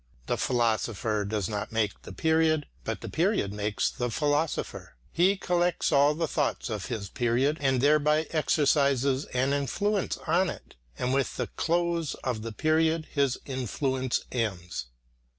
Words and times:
The 0.25 0.35
philosopher 0.35 1.23
does 1.25 1.47
not 1.47 1.71
make 1.71 2.01
the 2.01 2.11
period, 2.11 2.65
but 2.83 3.01
the 3.01 3.07
period 3.07 3.53
makes 3.53 3.87
the 3.87 4.09
philosopher. 4.09 4.95
He 5.11 5.37
collects 5.37 5.91
all 5.91 6.15
the 6.15 6.27
thoughts 6.27 6.71
of 6.71 6.87
his 6.87 7.07
period 7.07 7.57
and 7.61 7.81
thereby 7.81 8.25
exercises 8.31 9.25
an 9.25 9.53
influence 9.53 10.17
on 10.25 10.49
it, 10.49 10.73
and 10.97 11.13
with 11.13 11.37
the 11.37 11.49
close 11.55 12.15
of 12.23 12.41
the 12.41 12.51
period 12.51 13.09
his 13.11 13.37
influence 13.45 14.25
ends. 14.31 14.87